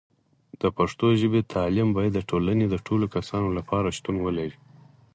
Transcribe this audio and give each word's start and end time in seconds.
د 0.61 0.63
پښتو 0.77 1.05
ژبې 1.21 1.41
تعلیم 1.55 1.89
باید 1.97 2.13
د 2.15 2.19
ټولنې 2.29 2.65
د 2.69 2.75
ټولو 2.87 3.05
کسانو 3.15 3.47
لپاره 3.57 3.93
شتون 3.97 4.15
ولري. 4.25 4.57